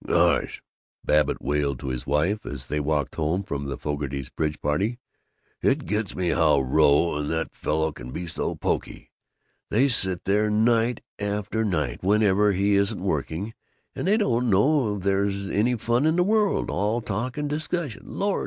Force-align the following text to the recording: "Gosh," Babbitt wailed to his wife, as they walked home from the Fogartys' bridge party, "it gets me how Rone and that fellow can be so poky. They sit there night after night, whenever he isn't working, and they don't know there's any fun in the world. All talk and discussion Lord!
"Gosh," 0.03 0.63
Babbitt 1.05 1.43
wailed 1.43 1.77
to 1.81 1.89
his 1.89 2.07
wife, 2.07 2.43
as 2.43 2.65
they 2.65 2.79
walked 2.79 3.13
home 3.17 3.43
from 3.43 3.65
the 3.67 3.77
Fogartys' 3.77 4.31
bridge 4.35 4.59
party, 4.59 4.97
"it 5.61 5.85
gets 5.85 6.15
me 6.15 6.29
how 6.29 6.59
Rone 6.59 7.19
and 7.21 7.29
that 7.29 7.53
fellow 7.53 7.91
can 7.91 8.09
be 8.09 8.25
so 8.25 8.55
poky. 8.55 9.11
They 9.69 9.89
sit 9.89 10.23
there 10.23 10.49
night 10.49 11.01
after 11.19 11.63
night, 11.63 12.01
whenever 12.01 12.51
he 12.53 12.73
isn't 12.77 12.99
working, 12.99 13.53
and 13.93 14.07
they 14.07 14.17
don't 14.17 14.49
know 14.49 14.97
there's 14.97 15.47
any 15.51 15.75
fun 15.75 16.07
in 16.07 16.15
the 16.15 16.23
world. 16.23 16.71
All 16.71 17.01
talk 17.01 17.37
and 17.37 17.47
discussion 17.47 18.01
Lord! 18.07 18.39